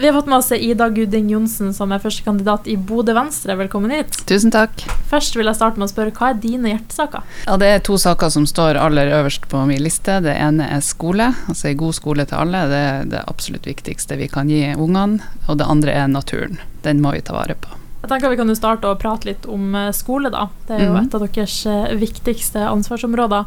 Vi 0.00 0.06
har 0.06 0.14
fått 0.14 0.26
med 0.26 0.38
oss 0.38 0.52
Ida 0.52 0.88
Gudding 0.88 1.28
Johnsen, 1.30 1.74
som 1.76 1.90
er 1.92 2.00
førstekandidat 2.00 2.64
i 2.72 2.76
Bodø 2.76 3.12
Venstre. 3.12 3.52
Velkommen 3.60 3.90
hit. 3.92 4.14
Tusen 4.24 4.48
takk. 4.48 4.80
Først 5.10 5.36
vil 5.36 5.44
jeg 5.44 5.58
starte 5.58 5.76
med 5.76 5.90
å 5.90 5.92
spørre, 5.92 6.14
hva 6.16 6.30
er 6.32 6.38
dine 6.40 6.70
hjertesaker? 6.72 7.26
Ja, 7.44 7.58
Det 7.60 7.68
er 7.68 7.82
to 7.84 7.98
saker 8.00 8.32
som 8.32 8.46
står 8.48 8.80
aller 8.80 9.12
øverst 9.18 9.44
på 9.52 9.60
min 9.68 9.82
liste. 9.84 10.22
Det 10.24 10.32
ene 10.32 10.70
er 10.72 10.80
skole. 10.80 11.34
Altså 11.52 11.68
en 11.68 11.76
god 11.84 11.98
skole 12.00 12.24
til 12.24 12.40
alle. 12.40 12.64
Det 12.72 12.80
er 12.86 13.04
det 13.12 13.24
absolutt 13.28 13.68
viktigste 13.68 14.16
vi 14.16 14.28
kan 14.32 14.48
gi 14.48 14.72
ungene. 14.72 15.20
Og 15.52 15.60
det 15.60 15.68
andre 15.68 15.92
er 15.92 16.08
naturen. 16.08 16.56
Den 16.80 17.04
må 17.04 17.12
vi 17.12 17.20
ta 17.20 17.36
vare 17.36 17.60
på. 17.60 17.76
Jeg 18.00 18.08
tenker 18.08 18.30
Vi 18.32 18.40
kan 18.40 18.48
jo 18.48 18.56
starte 18.56 18.88
å 18.88 18.96
prate 18.96 19.28
litt 19.28 19.44
om 19.44 19.74
eh, 19.74 19.92
skole. 19.92 20.30
da. 20.32 20.48
Det 20.64 20.78
er 20.78 20.86
jo 20.88 20.96
et 20.96 21.14
av 21.14 21.28
deres 21.28 21.66
eh, 21.66 21.92
viktigste 22.00 22.64
ansvarsområder. 22.72 23.44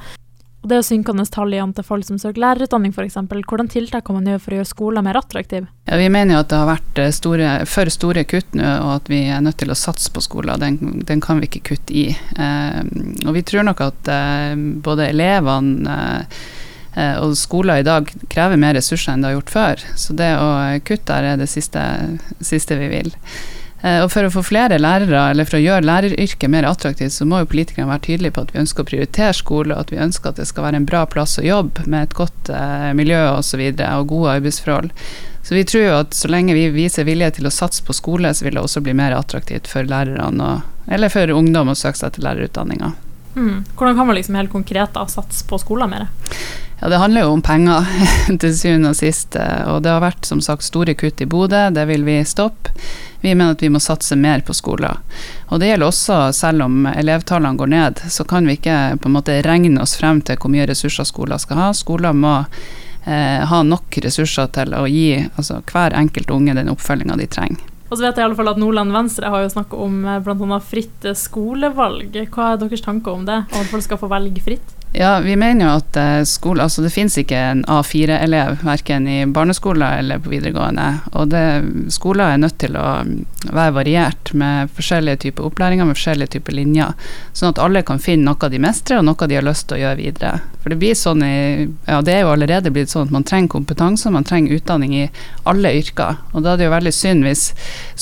Og 0.63 0.69
Det 0.71 0.77
er 0.77 0.85
synkende 0.87 1.25
tall 1.27 1.51
i 1.51 1.59
antall 1.59 1.83
folk 1.83 2.05
som 2.07 2.15
søker 2.19 2.39
lærerutdanning 2.39 2.93
f.eks. 2.95 3.17
Hvordan 3.27 3.67
tiltak 3.67 4.05
kan 4.07 4.15
man 4.15 4.29
gjøre 4.31 4.39
for 4.39 4.55
å 4.55 4.59
gjøre 4.61 4.69
skolen 4.69 5.03
mer 5.03 5.19
attraktiv? 5.19 5.65
Ja, 5.89 5.97
Vi 5.99 6.07
mener 6.07 6.37
jo 6.37 6.43
at 6.45 6.53
det 6.53 6.59
har 6.61 6.69
vært 6.69 7.01
eh, 7.03 7.11
store, 7.11 7.49
for 7.67 7.91
store 7.91 8.23
kutt 8.23 8.55
nå, 8.55 8.69
og 8.85 8.91
at 8.93 9.11
vi 9.11 9.25
er 9.27 9.43
nødt 9.43 9.59
til 9.59 9.73
å 9.73 9.77
satse 9.77 10.13
på 10.15 10.23
skolen. 10.23 10.55
Den, 10.63 11.01
den 11.03 11.23
kan 11.23 11.43
vi 11.43 11.49
ikke 11.51 11.65
kutte 11.73 11.97
i. 11.99 12.05
Eh, 12.15 12.79
og 13.27 13.35
vi 13.35 13.43
tror 13.43 13.67
nok 13.67 13.83
at 13.83 14.11
eh, 14.15 14.53
både 14.87 15.09
elevene 15.11 15.97
eh, 16.95 17.17
og 17.19 17.35
skoler 17.35 17.83
i 17.83 17.87
dag 17.89 18.07
krever 18.31 18.61
mer 18.63 18.79
ressurser 18.79 19.17
enn 19.17 19.25
det 19.25 19.33
har 19.33 19.41
gjort 19.41 19.55
før. 19.57 19.83
Så 19.99 20.15
det 20.15 20.31
å 20.39 20.47
kutte 20.87 21.11
der 21.11 21.33
er 21.33 21.43
det 21.43 21.51
siste, 21.51 21.83
siste 22.39 22.79
vi 22.79 22.87
vil. 22.93 23.11
Eh, 23.83 23.99
og 23.99 24.09
For 24.13 24.23
å 24.23 24.31
få 24.31 24.45
flere 24.47 24.79
lærere, 24.79 25.25
eller 25.33 25.47
for 25.47 25.59
å 25.59 25.63
gjøre 25.63 25.83
læreryrket 25.83 26.51
mer 26.51 26.67
attraktivt, 26.69 27.11
så 27.17 27.27
må 27.27 27.41
jo 27.41 27.49
politikerne 27.51 27.91
være 27.91 28.05
tydelige 28.07 28.37
på 28.37 28.45
at 28.45 28.53
vi 28.53 28.61
ønsker 28.61 28.85
å 28.85 28.87
prioritere 28.87 29.35
skole, 29.35 29.75
og 29.75 29.83
at 29.83 29.91
vi 29.91 29.99
ønsker 30.05 30.31
at 30.31 30.39
det 30.39 30.47
skal 30.47 30.69
være 30.69 30.79
en 30.79 30.87
bra 30.87 31.03
plass 31.09 31.35
å 31.41 31.43
jobbe 31.43 31.83
med 31.83 32.07
et 32.07 32.15
godt 32.15 32.51
eh, 32.53 32.89
miljø. 32.95 33.21
Og, 33.33 33.43
så 33.43 33.59
videre, 33.59 33.91
og 33.99 34.07
gode 34.13 34.37
arbeidsforhold. 34.37 34.91
Så 35.43 35.57
vi 35.57 35.65
tror 35.67 35.83
jo 35.83 35.95
at 35.99 36.15
så 36.15 36.29
lenge 36.31 36.55
vi 36.55 36.69
viser 36.71 37.03
vilje 37.03 37.33
til 37.35 37.49
å 37.49 37.51
satse 37.51 37.83
på 37.83 37.95
skole, 37.95 38.31
så 38.31 38.45
vil 38.47 38.55
det 38.55 38.63
også 38.63 38.83
bli 38.85 38.95
mer 38.95 39.15
attraktivt 39.17 39.67
for 39.67 39.83
lærerne, 39.83 40.47
og, 40.47 40.87
eller 40.87 41.11
for 41.11 41.35
ungdom 41.35 41.73
å 41.73 41.75
søke 41.75 41.99
seg 41.99 42.15
til 42.15 42.23
lærerutdanninga. 42.29 42.93
Mm. 43.35 43.65
Hvordan 43.75 43.97
kan 43.97 44.07
man 44.07 44.15
liksom 44.15 44.35
helt 44.39 44.53
konkret 44.53 44.93
da 44.95 45.03
satse 45.09 45.43
på 45.49 45.59
skolen 45.59 45.91
mer? 45.91 46.07
Ja, 46.83 46.89
Det 46.89 46.97
handler 46.97 47.21
jo 47.21 47.27
om 47.27 47.41
penger 47.41 47.85
til 48.41 48.51
syvende 48.57 48.89
og 48.91 48.97
sist. 48.99 49.37
Eh, 49.39 49.67
og 49.71 49.85
det 49.85 49.91
har 49.93 50.01
vært 50.03 50.27
som 50.27 50.41
sagt 50.43 50.65
store 50.67 50.91
kutt 50.99 51.21
i 51.23 51.27
Bodø, 51.31 51.69
det 51.71 51.85
vil 51.87 52.03
vi 52.03 52.17
stoppe. 52.27 52.73
Vi 53.21 53.31
mener 53.31 53.55
at 53.55 53.63
vi 53.63 53.69
må 53.71 53.79
satse 53.79 54.17
mer 54.19 54.43
på 54.43 54.51
skoler. 54.51 54.99
Og 55.47 55.61
det 55.61 55.69
gjelder 55.69 55.87
også 55.87 56.17
selv 56.35 56.65
om 56.65 56.83
elevtallene 56.91 57.55
går 57.55 57.71
ned, 57.71 58.01
så 58.11 58.27
kan 58.27 58.43
vi 58.43 58.57
ikke 58.57 58.97
på 58.99 59.07
en 59.07 59.15
måte 59.15 59.37
regne 59.47 59.79
oss 59.79 59.95
frem 59.95 60.19
til 60.27 60.35
hvor 60.35 60.51
mye 60.51 60.67
ressurser 60.67 61.07
skoler 61.07 61.39
skal 61.39 61.61
ha. 61.61 61.69
Skoler 61.71 62.11
må 62.11 62.35
eh, 62.41 63.39
ha 63.47 63.63
nok 63.63 64.01
ressurser 64.03 64.51
til 64.51 64.75
å 64.75 64.83
gi 64.83 65.21
altså, 65.23 65.63
hver 65.71 65.95
enkelt 66.03 66.35
unge 66.35 66.59
den 66.59 66.75
oppfølginga 66.75 67.15
de 67.15 67.31
trenger. 67.31 67.63
Og 67.87 67.95
så 67.95 68.09
vet 68.09 68.17
jeg 68.17 68.25
i 68.25 68.27
alle 68.27 68.35
fall 68.35 68.51
at 68.51 68.59
Nordland 68.59 68.91
Venstre 68.91 69.31
har 69.31 69.47
jo 69.47 69.55
snakka 69.55 69.79
om 69.87 70.03
eh, 70.03 70.19
bl.a. 70.27 70.59
fritt 70.59 71.13
skolevalg. 71.15 72.25
Hva 72.27 72.51
er 72.57 72.63
deres 72.67 72.83
tanker 72.83 73.15
om 73.15 73.23
det, 73.31 73.45
om 73.53 73.61
at 73.63 73.71
folk 73.71 73.87
skal 73.87 74.03
få 74.03 74.11
velge 74.11 74.43
fritt? 74.43 74.79
Ja, 74.95 75.19
vi 75.19 75.33
mener 75.35 75.65
jo 75.65 75.71
at 75.79 75.97
eh, 75.97 76.23
skole, 76.29 76.61
altså 76.61 76.83
det 76.85 76.91
finnes 76.93 77.15
ikke 77.17 77.37
en 77.37 77.63
A4-elev 77.65 78.59
verken 78.61 79.07
i 79.09 79.23
barneskoler 79.25 80.03
eller 80.03 80.19
på 80.21 80.29
videregående. 80.29 80.85
Og 81.17 81.31
det, 81.31 81.41
skoler 81.95 82.35
er 82.35 82.43
nødt 82.43 82.59
til 82.61 82.77
å 82.77 83.01
være 83.49 83.73
variert 83.73 84.29
med 84.37 84.69
forskjellige 84.77 85.23
typer 85.23 85.47
opplæringer, 85.49 85.89
med 85.89 85.97
forskjellige 85.97 86.35
typer 86.35 86.57
linjer. 86.59 86.93
Sånn 87.33 87.55
at 87.55 87.63
alle 87.65 87.81
kan 87.87 88.03
finne 88.03 88.29
noe 88.29 88.51
de 88.53 88.61
mestrer 88.61 89.01
og 89.01 89.07
noe 89.09 89.29
de 89.31 89.39
har 89.39 89.47
lyst 89.47 89.65
til 89.71 89.79
å 89.79 89.83
gjøre 89.87 90.01
videre. 90.03 90.35
For 90.61 90.69
det 90.69 90.77
blir 90.85 90.99
sånn 90.99 91.25
i, 91.25 91.33
ja 91.89 92.03
det 92.05 92.13
er 92.13 92.21
jo 92.27 92.35
allerede 92.35 92.73
blitt 92.75 92.93
sånn 92.93 93.09
at 93.09 93.15
man 93.17 93.25
trenger 93.25 93.55
kompetanse, 93.55 94.13
man 94.13 94.29
trenger 94.29 94.59
utdanning 94.59 94.93
i 94.93 95.07
alle 95.49 95.73
yrker. 95.73 96.21
Og 96.37 96.45
da 96.45 96.53
er 96.53 96.61
det 96.61 96.69
jo 96.69 96.75
veldig 96.77 96.93
synd 96.93 97.25
hvis 97.25 97.47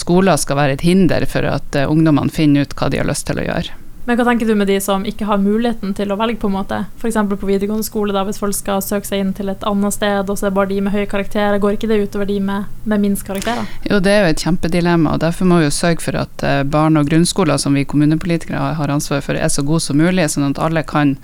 skoler 0.03 0.35
skal 0.35 0.59
være 0.59 0.75
et 0.75 0.83
hinder 0.83 1.23
for 1.23 1.47
at 1.55 1.79
uh, 1.79 1.87
ungdommene 1.87 2.35
finner 2.35 2.67
ut 2.67 2.75
hva 2.75 2.91
de 2.91 2.99
har 2.99 3.07
lyst 3.07 3.31
til 3.31 3.39
å 3.39 3.47
gjøre. 3.47 3.79
Men 4.05 4.17
hva 4.17 4.25
tenker 4.25 4.49
du 4.49 4.55
med 4.57 4.67
de 4.67 4.79
som 4.81 5.03
ikke 5.05 5.27
har 5.29 5.41
muligheten 5.41 5.93
til 5.97 6.09
å 6.13 6.17
velge, 6.17 6.39
på 6.41 6.49
en 6.49 6.55
måte? 6.55 6.79
F.eks. 6.97 7.19
på 7.29 7.49
videregående 7.49 7.85
skole, 7.85 8.15
da, 8.15 8.23
hvis 8.25 8.41
folk 8.41 8.57
skal 8.57 8.81
søke 8.81 9.07
seg 9.07 9.21
inn 9.21 9.33
til 9.37 9.51
et 9.53 9.63
annet 9.67 9.93
sted, 9.93 10.25
og 10.25 10.39
så 10.39 10.47
er 10.47 10.51
det 10.51 10.57
bare 10.57 10.71
de 10.71 10.81
med 10.81 10.95
høye 10.95 11.09
karakterer, 11.11 11.61
går 11.61 11.77
ikke 11.77 11.91
det 11.91 12.01
utover 12.07 12.29
de 12.29 12.39
med, 12.41 12.67
med 12.89 13.05
minst 13.05 13.27
karakterer? 13.27 13.69
Jo, 13.85 14.01
det 14.01 14.15
er 14.15 14.25
jo 14.25 14.33
et 14.33 14.43
kjempedilemma, 14.45 15.15
og 15.15 15.23
derfor 15.23 15.49
må 15.49 15.61
vi 15.61 15.69
jo 15.69 15.77
sørge 15.77 16.01
for 16.01 16.17
at 16.23 16.45
barn 16.73 16.97
og 16.97 17.09
grunnskoler 17.11 17.61
som 17.61 17.77
vi 17.77 17.85
kommunepolitikere 17.85 18.73
har 18.79 18.93
ansvar 18.93 19.21
for, 19.25 19.37
er 19.37 19.53
så 19.53 19.65
gode 19.65 19.85
som 19.85 20.01
mulig, 20.01 20.29
sånn 20.33 20.49
at 20.49 20.61
alle 20.61 20.85
kan 20.87 21.19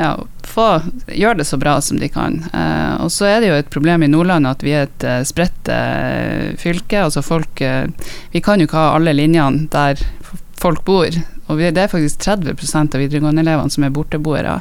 ja, 0.00 0.14
få 0.42 0.66
gjøre 1.06 1.40
det 1.40 1.46
så 1.48 1.58
bra 1.60 1.76
som 1.80 1.98
de 2.00 2.08
kan. 2.08 2.40
Eh, 2.52 2.94
og 3.04 3.10
så 3.12 3.28
er 3.28 3.40
det 3.40 3.50
jo 3.50 3.58
et 3.58 3.72
problem 3.72 4.02
i 4.02 4.10
Nordland 4.10 4.48
at 4.48 4.64
vi 4.64 4.74
er 4.76 4.88
et 4.88 5.06
uh, 5.06 5.20
spredt 5.26 5.70
uh, 5.70 6.50
fylke. 6.60 7.04
altså 7.04 7.22
folk, 7.22 7.62
Vi 8.32 8.40
kan 8.40 8.60
jo 8.60 8.68
ikke 8.68 8.80
ha 8.80 8.94
alle 8.96 9.14
linjene 9.16 9.68
der 9.72 10.00
folk 10.60 10.84
bor. 10.86 11.20
Og 11.50 11.60
det 11.60 11.78
er 11.80 11.90
faktisk 11.90 12.22
30% 12.22 12.96
av 12.96 13.04
videregående-elevene 13.04 13.72
som 13.74 13.86
er 13.86 13.94
borteboere. 13.94 14.60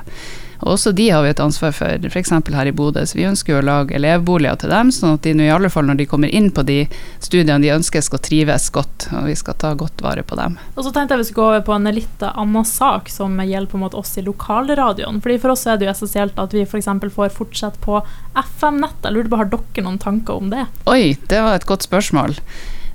Og 0.59 0.73
også 0.73 0.91
de 0.91 1.05
har 1.07 1.23
vi 1.23 1.29
et 1.31 1.39
ansvar 1.39 1.71
for, 1.75 2.07
f.eks. 2.09 2.31
her 2.51 2.67
i 2.67 2.73
Bodø. 2.75 3.05
Så 3.07 3.15
vi 3.15 3.27
ønsker 3.29 3.53
jo 3.53 3.59
å 3.61 3.65
lage 3.65 3.95
elevboliger 3.95 4.57
til 4.59 4.73
dem, 4.73 4.91
sånn 4.91 5.15
at 5.15 5.23
de 5.23 5.33
nå 5.37 5.45
i 5.45 5.53
alle 5.53 5.71
fall 5.71 5.87
når 5.87 6.01
de 6.01 6.07
kommer 6.11 6.33
inn 6.35 6.49
på 6.51 6.65
de 6.67 6.81
studiene 7.23 7.61
de 7.63 7.71
ønsker, 7.71 8.03
skal 8.03 8.19
trives 8.25 8.67
godt. 8.75 9.07
Og 9.15 9.29
vi 9.29 9.37
skal 9.39 9.55
ta 9.61 9.71
godt 9.79 10.03
vare 10.03 10.25
på 10.27 10.35
dem. 10.39 10.57
Og 10.75 10.83
så 10.83 10.91
tenkte 10.95 11.15
jeg 11.15 11.23
vi 11.23 11.29
skulle 11.29 11.45
gå 11.45 11.53
over 11.53 11.67
på 11.69 11.77
en 11.77 11.91
litt 11.95 12.25
annen 12.27 12.67
sak 12.67 13.11
som 13.13 13.39
gjelder 13.39 13.71
på 13.71 13.79
en 13.79 13.85
måte 13.85 13.99
oss 14.01 14.17
i 14.19 14.25
lokalradioen. 14.25 15.21
Fordi 15.23 15.39
For 15.39 15.55
oss 15.55 15.63
er 15.69 15.79
det 15.79 15.87
jo 15.87 15.93
essensielt 15.93 16.41
at 16.41 16.55
vi 16.55 16.65
f.eks. 16.67 16.91
får 17.15 17.31
fortsette 17.37 17.79
på 17.85 18.01
FM-nettet. 18.35 19.07
Jeg 19.07 19.15
lurer 19.15 19.31
på, 19.31 19.39
Har 19.39 19.53
dere 19.53 19.85
noen 19.85 20.01
tanker 20.01 20.43
om 20.43 20.51
det? 20.51 20.67
Oi, 20.91 21.15
det 21.31 21.39
var 21.45 21.55
et 21.55 21.69
godt 21.69 21.87
spørsmål. 21.87 22.35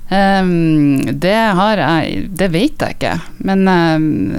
Um, 0.09 1.19
det 1.19 1.33
har 1.33 1.79
jeg 1.81 2.27
Det 2.29 2.51
vet 2.53 2.81
jeg 2.81 2.93
ikke. 2.93 3.13
Men 3.47 3.65
um, 3.65 4.35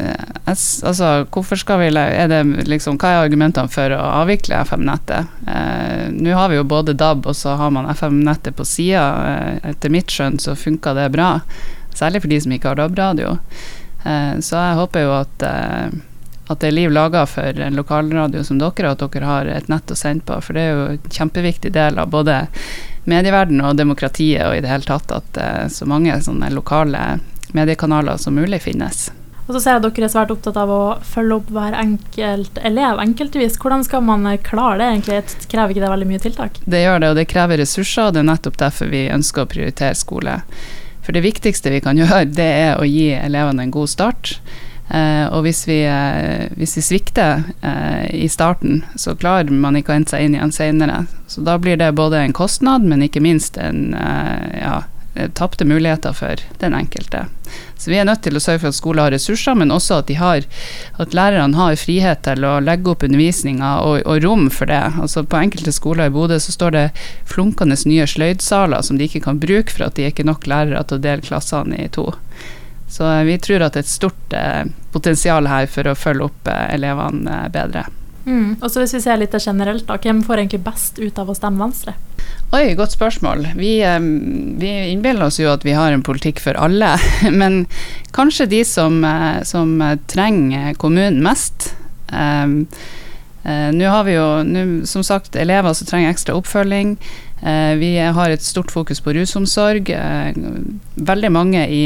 altså, 0.47 1.27
hvorfor 1.35 1.59
skal 1.59 1.81
vi 1.81 1.89
er 1.91 2.29
det 2.31 2.69
liksom, 2.71 3.01
Hva 3.03 3.11
er 3.11 3.25
argumentene 3.25 3.71
for 3.73 3.91
å 3.91 4.03
avvikle 4.23 4.63
FM-nettet? 4.63 5.33
Uh, 5.49 6.07
Nå 6.15 6.37
har 6.39 6.53
vi 6.53 6.61
jo 6.61 6.69
både 6.69 6.95
DAB 6.95 7.27
og 7.27 7.35
så 7.35 7.57
har 7.59 7.75
man 7.75 7.91
FM-nettet 7.91 8.55
på 8.57 8.67
sida. 8.67 9.07
Uh, 9.17 9.71
etter 9.73 9.91
mitt 9.91 10.13
skjønn 10.13 10.39
så 10.43 10.55
funka 10.55 10.95
det 10.95 11.11
bra. 11.17 11.41
Særlig 11.97 12.23
for 12.23 12.31
de 12.31 12.41
som 12.45 12.55
ikke 12.55 12.71
har 12.71 12.79
DAB-radio. 12.85 13.39
Uh, 14.07 14.39
så 14.39 14.63
jeg 14.63 14.79
håper 14.83 15.09
jo 15.09 15.17
at 15.19 15.49
at 16.47 16.61
det 16.63 16.69
er 16.69 16.75
liv 16.77 16.93
laga 16.95 17.25
for 17.27 17.59
en 17.59 17.75
lokalradio 17.75 18.45
som 18.47 18.61
dere, 18.61 18.93
og 18.93 19.01
at 19.03 19.15
dere 19.17 19.27
har 19.27 19.49
et 19.51 19.67
nett 19.67 19.91
å 19.91 19.97
sende 19.99 20.23
på. 20.29 20.37
For 20.39 20.55
det 20.55 20.63
er 20.63 20.77
jo 20.77 20.85
en 20.93 21.09
kjempeviktig 21.17 21.73
del 21.75 21.99
av 21.99 22.13
både 22.13 22.37
medieverdenen 23.11 23.69
og 23.69 23.79
demokratiet 23.79 24.45
og 24.47 24.57
i 24.57 24.63
det 24.65 24.71
hele 24.71 24.89
tatt 24.89 25.15
at 25.15 25.41
uh, 25.41 25.65
så 25.73 25.89
mange 25.89 26.17
sånne 26.23 26.51
lokale 26.55 27.19
mediekanaler 27.57 28.19
som 28.21 28.37
mulig 28.37 28.61
finnes. 28.67 29.09
Og 29.47 29.55
så 29.55 29.61
ser 29.63 29.77
jeg 29.77 29.83
dere 29.85 30.09
er 30.09 30.11
svært 30.11 30.33
opptatt 30.35 30.57
av 30.59 30.71
å 30.75 30.81
følge 31.07 31.37
opp 31.39 31.51
hver 31.55 31.77
enkelt 31.79 32.59
elev 32.67 32.99
enkeltvis. 32.99 33.61
Hvordan 33.63 33.85
skal 33.87 34.03
man 34.03 34.27
klare 34.43 34.81
det 34.81 34.89
egentlig? 34.91 35.21
Det 35.31 35.51
krever 35.53 35.75
ikke 35.75 35.85
det 35.85 35.93
veldig 35.93 36.09
mye 36.11 36.23
tiltak? 36.25 36.59
Det 36.67 36.81
gjør 36.83 37.03
det, 37.03 37.11
og 37.13 37.21
det 37.21 37.29
krever 37.31 37.63
ressurser, 37.63 38.09
og 38.09 38.17
det 38.17 38.25
er 38.25 38.29
nettopp 38.33 38.59
derfor 38.65 38.91
vi 38.91 39.05
ønsker 39.15 39.45
å 39.45 39.51
prioritere 39.53 39.95
skole. 39.95 40.41
For 41.07 41.15
det 41.15 41.23
viktigste 41.23 41.71
vi 41.71 41.83
kan 41.85 41.99
gjøre, 42.01 42.25
det 42.27 42.49
er 42.67 42.83
å 42.83 42.89
gi 42.91 43.13
elevene 43.15 43.69
en 43.69 43.75
god 43.77 43.93
start. 43.95 44.35
Uh, 44.87 45.27
og 45.35 45.43
hvis 45.43 45.65
vi, 45.67 45.81
eh, 45.83 46.47
hvis 46.55 46.77
vi 46.79 46.83
svikter 46.85 47.43
eh, 47.59 48.05
i 48.15 48.29
starten, 48.31 48.85
så 48.95 49.17
klarer 49.19 49.51
man 49.51 49.75
ikke 49.75 49.91
å 49.91 49.97
hente 49.97 50.15
seg 50.15 50.27
inn 50.29 50.37
igjen 50.37 50.55
senere. 50.55 51.01
Så 51.27 51.43
da 51.43 51.57
blir 51.59 51.81
det 51.81 51.91
både 51.99 52.21
en 52.23 52.37
kostnad, 52.37 52.87
men 52.87 53.03
ikke 53.03 53.25
minst 53.25 53.59
en 53.59 53.97
ja, 53.97 54.85
tapte 55.35 55.67
muligheter 55.67 56.15
for 56.15 56.39
den 56.63 56.77
enkelte. 56.79 57.25
Så 57.77 57.91
vi 57.91 57.99
er 57.99 58.07
nødt 58.07 58.23
til 58.25 58.39
å 58.39 58.43
sørge 58.43 58.63
for 58.63 58.71
at 58.71 58.79
skolen 58.79 59.03
har 59.03 59.13
ressurser, 59.15 59.57
men 59.59 59.75
også 59.75 60.01
at, 60.01 60.13
har, 60.21 60.47
at 61.03 61.17
lærerne 61.17 61.59
har 61.59 61.79
frihet 61.81 62.23
til 62.27 62.47
å 62.47 62.57
legge 62.63 62.93
opp 62.93 63.05
undervisninga 63.07 63.73
og, 63.85 63.99
og, 64.05 64.23
rom 64.25 64.47
for 64.55 64.71
det. 64.71 64.83
Altså 65.03 65.25
På 65.27 65.41
enkelte 65.41 65.75
skoler 65.75 66.11
i 66.11 66.15
Bodø 66.15 66.39
så 66.43 66.55
står 66.55 66.77
det 66.77 66.85
flunkende 67.29 67.79
nye 67.91 68.07
sløydsaler 68.07 68.87
som 68.87 69.01
de 69.01 69.11
ikke 69.11 69.25
kan 69.27 69.43
bruke 69.43 69.75
for 69.75 69.89
at 69.89 69.99
de 69.99 70.07
er 70.07 70.15
ikke 70.15 70.29
nok 70.29 70.47
lærere 70.51 70.85
til 70.87 71.01
å 71.01 71.05
dele 71.09 71.27
klassene 71.27 71.83
i 71.83 71.91
to. 71.93 72.13
Så 72.97 73.23
vi 73.23 73.37
tror 73.39 73.61
at 73.61 73.75
det 73.75 73.83
er 73.83 73.85
et 73.85 73.93
stort 73.93 74.33
eh, 74.33 74.65
potensial 74.95 75.45
her 75.51 75.69
for 75.69 75.85
å 75.91 75.93
følge 75.99 76.31
opp 76.31 76.49
eh, 76.49 76.63
elevene 76.79 77.43
eh, 77.43 77.51
bedre. 77.53 77.85
Mm. 78.25 78.57
Og 78.57 78.71
så 78.73 78.81
Hvis 78.81 78.97
vi 78.97 79.03
ser 79.05 79.21
litt 79.21 79.37
generelt, 79.37 79.85
da, 79.85 79.99
hvem 80.01 80.23
får 80.25 80.41
egentlig 80.41 80.63
best 80.65 80.97
ut 80.99 81.21
av 81.21 81.29
å 81.29 81.37
stemme 81.37 81.61
Venstre? 81.61 81.93
Oi, 82.57 82.73
godt 82.79 82.97
spørsmål. 82.97 83.51
Vi, 83.59 83.75
vi, 84.63 84.73
innbiller 84.95 85.29
oss 85.29 85.37
jo 85.43 85.51
at 85.53 85.67
vi 85.67 85.77
har 85.77 85.93
en 85.93 86.07
politikk 86.07 86.41
for 86.41 86.57
alle, 86.57 86.95
men 87.41 87.67
kanskje 88.17 88.49
de 88.55 88.65
som, 88.65 89.05
som 89.45 89.77
trenger 90.09 90.73
kommunen 90.81 91.21
mest. 91.27 91.69
Nå 92.07 93.91
har 93.93 94.07
vi 94.07 94.15
jo 94.15 94.27
nu, 94.47 94.63
som 94.89 95.05
sagt 95.07 95.37
elever 95.39 95.75
som 95.77 95.91
trenger 95.91 96.15
ekstra 96.15 96.39
oppfølging. 96.39 96.97
Vi 97.83 97.91
har 97.99 98.31
et 98.31 98.47
stort 98.47 98.73
fokus 98.75 99.03
på 99.03 99.15
rusomsorg. 99.19 99.91
Veldig 101.11 101.33
mange 101.35 101.67
i 101.67 101.83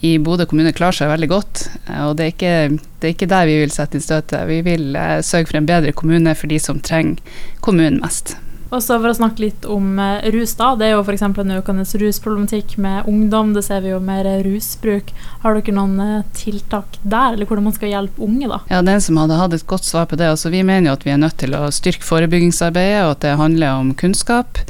i 0.00 0.14
Bodø 0.22 0.46
kommune 0.46 0.72
klarer 0.76 0.94
seg 1.00 1.10
veldig 1.10 1.30
godt. 1.30 1.64
Eh, 1.88 2.02
og 2.06 2.18
det 2.18 2.26
er, 2.26 2.34
ikke, 2.34 2.90
det 3.00 3.08
er 3.08 3.14
ikke 3.16 3.30
der 3.30 3.48
vi 3.48 3.60
vil 3.64 3.72
sette 3.74 3.98
inn 3.98 4.04
støtet. 4.04 4.44
Vi 4.50 4.60
vil 4.66 4.92
uh, 4.94 5.18
sørge 5.26 5.50
for 5.50 5.60
en 5.60 5.70
bedre 5.70 5.94
kommune 5.96 6.34
for 6.38 6.50
de 6.50 6.60
som 6.62 6.78
trenger 6.78 7.18
kommunen 7.64 7.98
mest. 8.02 8.36
Og 8.68 8.82
så 8.84 8.98
For 9.00 9.08
å 9.08 9.16
snakke 9.16 9.40
litt 9.40 9.64
om 9.66 9.96
uh, 9.96 10.20
rus, 10.30 10.52
da. 10.60 10.74
Det 10.78 10.86
er 10.86 10.92
jo 10.92 11.00
f.eks. 11.02 11.24
en 11.24 11.56
økende 11.56 11.86
rusproblematikk 12.02 12.76
med 12.84 13.08
ungdom. 13.10 13.50
Det 13.56 13.64
ser 13.66 13.82
vi 13.82 13.90
jo 13.90 13.98
mer 14.04 14.28
rusbruk. 14.46 15.10
Har 15.42 15.58
dere 15.58 15.74
noen 15.74 16.22
tiltak 16.36 17.00
der, 17.02 17.32
eller 17.32 17.48
hvordan 17.48 17.66
man 17.66 17.74
skal 17.74 17.94
hjelpe 17.94 18.22
unge? 18.22 18.52
da? 18.52 18.60
Ja, 18.70 18.84
Den 18.86 19.02
som 19.02 19.18
hadde 19.18 19.40
hatt 19.40 19.56
et 19.56 19.66
godt 19.66 19.88
svar 19.88 20.06
på 20.06 20.20
det. 20.20 20.30
altså 20.30 20.54
Vi 20.54 20.62
mener 20.62 20.92
jo 20.92 20.98
at 21.00 21.08
vi 21.08 21.16
er 21.16 21.18
nødt 21.24 21.40
til 21.42 21.58
å 21.58 21.66
styrke 21.74 22.06
forebyggingsarbeidet, 22.06 23.02
og 23.08 23.16
at 23.16 23.26
det 23.26 23.36
handler 23.40 23.82
om 23.82 23.94
kunnskap. 23.98 24.62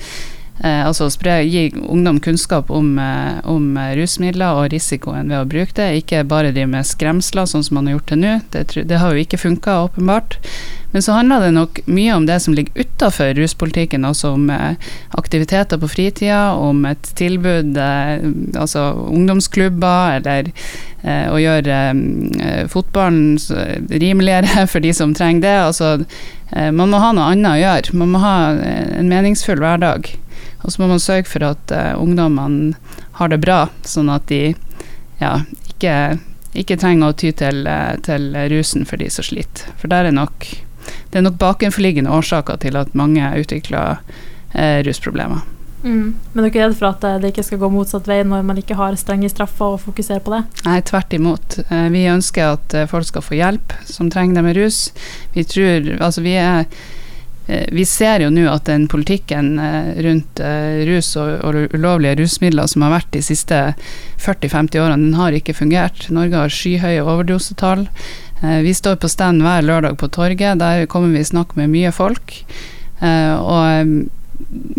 Eh, 0.65 0.87
altså 0.87 1.09
gi 1.45 1.69
ungdom 1.87 2.21
kunnskap 2.21 2.71
om, 2.71 2.99
eh, 2.99 3.39
om, 3.45 3.79
rusmidler 3.95 4.59
og 4.59 4.73
risikoen 4.73 5.29
ved 5.29 5.39
å 5.39 5.49
bruke 5.49 5.75
det. 5.75 6.03
Ikke 6.03 6.25
bare 6.25 6.53
drive 6.53 6.67
med 6.67 6.87
skremsler, 6.87 7.47
sånn 7.47 7.65
som 7.65 7.75
man 7.79 7.87
har 7.87 7.99
gjort 7.99 8.07
til 8.07 8.19
nå. 8.19 8.41
Det, 8.51 8.89
det 8.89 8.99
har 8.99 9.15
jo 9.15 9.23
ikke 9.23 9.39
funka, 9.39 9.83
åpenbart. 9.87 10.39
Men 10.91 11.03
så 11.03 11.13
handler 11.13 11.41
det 11.41 11.51
nok 11.53 11.81
mye 11.87 12.15
om 12.17 12.27
det 12.27 12.39
som 12.41 12.55
ligger 12.57 12.81
utafor 12.81 13.35
ruspolitikken, 13.37 14.07
altså 14.09 14.33
om 14.39 14.49
eh, 14.51 14.77
aktiviteter 15.21 15.79
på 15.79 15.91
fritida, 15.93 16.55
om 16.57 16.87
et 16.89 17.11
tilbud, 17.19 17.77
eh, 17.77 18.25
altså 18.57 18.87
ungdomsklubber, 19.13 20.17
eller 20.17 20.49
eh, 21.05 21.29
å 21.29 21.37
gjøre 21.43 21.81
eh, 22.41 22.63
fotballen 22.73 23.37
rimeligere 23.93 24.65
for 24.73 24.85
de 24.85 24.95
som 24.97 25.13
trenger 25.15 25.45
det. 25.45 25.57
Altså, 25.67 25.93
eh, 26.55 26.73
man 26.73 26.89
må 26.89 27.03
ha 27.05 27.13
noe 27.13 27.35
annet 27.35 27.53
å 27.53 27.61
gjøre. 27.61 27.99
Man 28.01 28.17
må 28.17 28.25
ha 28.25 28.39
eh, 28.57 28.97
en 29.03 29.13
meningsfull 29.13 29.61
hverdag. 29.61 30.09
Og 30.69 30.75
så 30.75 30.83
må 30.83 30.91
man 30.91 31.01
sørge 31.01 31.25
for 31.31 31.47
at 31.49 31.73
ungdommene 31.97 32.77
har 33.17 33.33
det 33.33 33.41
bra, 33.41 33.63
sånn 33.89 34.11
at 34.13 34.29
de 34.29 34.53
ja, 35.17 35.39
ikke 35.73 35.95
ikke 36.59 36.79
trenger 36.81 37.13
å 37.13 37.17
ty 37.17 37.31
til, 37.37 37.65
til 38.05 38.33
rusen 38.53 38.85
for 38.89 39.01
de 39.01 39.09
som 39.13 39.25
sliter. 39.25 39.69
For 39.81 39.93
er 39.93 40.11
nok 40.13 40.47
det 41.11 41.21
er 41.21 41.25
nok 41.25 41.39
bakenforliggende 41.41 42.13
årsaker 42.13 42.61
til 42.63 42.79
at 42.81 42.97
mange 42.97 43.25
utvikler 43.41 44.01
uh, 44.01 44.79
rusproblemer. 44.87 45.45
Mm. 45.83 46.15
Men 46.33 46.45
du 46.45 46.49
er 46.49 46.65
redd 46.67 46.75
for 46.75 46.89
at 46.91 47.05
eh, 47.07 47.21
det 47.23 47.31
ikke 47.31 47.45
skal 47.47 47.61
gå 47.63 47.69
motsatt 47.71 48.09
vei 48.11 48.17
når 48.27 48.43
man 48.49 48.59
ikke 48.59 48.75
har 48.75 48.97
strenge 48.99 49.29
straffer 49.31 49.77
og 49.77 49.83
fokuserer 49.85 50.25
på 50.27 50.33
det? 50.35 50.41
Nei, 50.67 50.81
tvert 50.83 51.15
imot. 51.15 51.59
Eh, 51.69 51.85
vi 51.95 52.03
ønsker 52.11 52.57
at 52.57 52.75
eh, 52.75 52.89
folk 52.91 53.07
skal 53.07 53.23
få 53.23 53.39
hjelp 53.39 53.77
som 53.87 54.09
trenger 54.11 54.41
det 54.41 54.45
med 54.49 54.59
rus. 54.59 54.81
Vi 55.37 55.47
tror 55.47 55.87
Altså, 56.01 56.25
vi 56.27 56.35
er 56.35 56.67
vi 57.49 57.85
ser 57.89 58.21
jo 58.21 58.29
nå 58.29 58.43
at 58.53 58.67
den 58.69 58.83
politikken 58.93 59.55
rundt 60.05 60.41
rus 60.85 61.15
og, 61.17 61.57
ulovlige 61.73 62.19
rusmidler 62.21 62.69
som 62.69 62.85
har 62.85 62.93
vært 62.99 63.09
de 63.15 63.23
siste 63.25 63.61
40-50 64.21 64.83
årene, 64.83 65.07
den 65.07 65.17
har 65.17 65.33
ikke 65.33 65.57
fungert. 65.57 66.11
Norge 66.13 66.37
har 66.37 66.53
skyhøye 66.53 67.07
overdosetall. 67.07 67.87
Eh, 68.43 68.59
vi 68.59 68.75
står 68.75 68.97
på 68.97 69.09
stand 69.09 69.43
hver 69.43 69.65
lørdag 69.67 69.99
på 69.99 70.09
torget. 70.09 70.59
Der 70.61 70.87
kommer 70.87 71.15
vi 71.15 71.25
snakke 71.25 71.59
med 71.59 71.73
mye 71.73 71.93
folk. 71.95 72.35
Eh, 73.01 73.35
og 73.35 73.65
eh, 73.67 73.95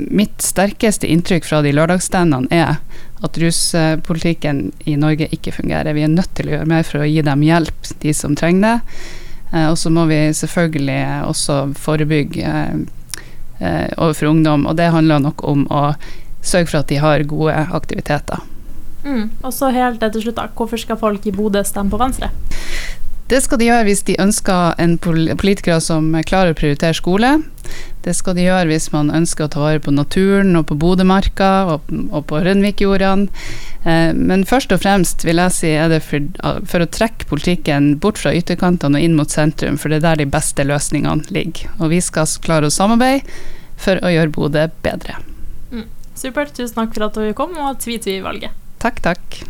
mitt 0.10 0.42
sterkeste 0.44 1.10
inntrykk 1.10 1.48
fra 1.48 1.62
de 1.66 1.74
lørdagsstandene 1.76 2.48
er 2.56 2.78
at 3.20 3.40
ruspolitikken 3.42 4.70
i 4.88 4.96
Norge 5.00 5.28
ikke 5.36 5.52
fungerer. 5.58 5.92
Vi 5.96 6.06
er 6.08 6.14
nødt 6.14 6.32
til 6.38 6.48
å 6.48 6.56
gjøre 6.56 6.70
mer 6.72 6.86
for 6.88 7.04
å 7.04 7.10
gi 7.10 7.20
dem 7.26 7.44
hjelp, 7.44 7.90
de 8.00 8.14
som 8.16 8.38
trenger 8.40 8.64
det. 8.64 8.96
Og 9.52 9.78
så 9.82 9.90
må 9.90 10.06
vi 10.06 10.18
selvfølgelig 10.34 11.26
også 11.26 11.74
forebygge 11.74 12.54
overfor 13.98 14.30
ungdom, 14.30 14.68
og 14.70 14.78
det 14.78 14.92
handler 14.94 15.20
nok 15.20 15.44
om 15.44 15.66
å 15.74 15.94
sørge 16.42 16.70
for 16.70 16.80
at 16.80 16.92
de 16.92 17.00
har 17.02 17.26
gode 17.28 17.56
aktiviteter. 17.76 18.40
Mm. 19.04 19.30
Og 19.42 19.54
så 19.56 19.72
helt 19.74 20.00
til 20.00 20.22
slutt, 20.22 20.38
da. 20.38 20.48
Hvorfor 20.56 20.80
skal 20.80 21.00
folk 21.00 21.26
i 21.28 21.34
Bodø 21.36 21.64
stemme 21.66 21.92
på 21.92 22.00
Venstre? 22.00 22.30
Det 23.30 23.42
skal 23.46 23.60
de 23.62 23.68
gjøre 23.68 23.86
hvis 23.86 24.06
de 24.08 24.16
ønsker 24.22 24.80
en 24.82 24.96
politiker 25.02 25.82
som 25.84 26.14
klarer 26.26 26.56
å 26.56 26.58
prioritere 26.58 26.98
skole. 26.98 27.36
Det 28.06 28.14
skal 28.16 28.38
de 28.38 28.46
gjøre 28.46 28.70
hvis 28.70 28.90
man 28.94 29.12
ønsker 29.12 29.46
å 29.46 29.52
ta 29.52 29.60
vare 29.64 29.82
på 29.84 29.92
naturen 29.92 30.56
og 30.56 30.70
på 30.70 30.78
Bodømarka 30.80 31.50
og, 31.74 31.90
og 32.10 32.24
på 32.30 32.40
Rønvikjordene. 32.46 33.28
Eh, 33.84 34.16
men 34.16 34.46
først 34.48 34.72
og 34.76 34.82
fremst 34.84 35.26
vil 35.28 35.42
jeg 35.44 35.56
si 35.56 35.74
er 35.76 35.92
det 35.92 36.02
for, 36.06 36.30
for, 36.64 36.84
å 36.84 36.90
trekke 36.90 37.28
politikken 37.30 37.94
bort 38.00 38.22
fra 38.22 38.34
ytterkantene 38.36 39.00
og 39.00 39.08
inn 39.08 39.20
mot 39.20 39.32
sentrum, 39.32 39.80
for 39.80 39.92
det 39.92 40.00
er 40.00 40.08
der 40.08 40.24
de 40.24 40.30
beste 40.32 40.64
løsningene 40.68 41.28
ligger. 41.36 41.72
Og 41.80 41.92
vi 41.94 42.02
skal 42.04 42.30
klare 42.46 42.70
å 42.70 42.74
samarbeide 42.74 43.28
for 43.80 44.00
å 44.04 44.12
gjøre 44.12 44.36
Bodø 44.36 44.66
bedre. 44.84 45.20
Mm. 45.72 45.88
Supert. 46.20 46.56
Tusen 46.56 46.82
takk 46.82 46.96
for 46.96 47.08
at 47.08 47.20
du 47.20 47.32
kom, 47.36 47.56
og 47.60 47.80
tvi-tvi-valget. 47.84 48.56
Takk, 48.80 49.04
takk. 49.04 49.42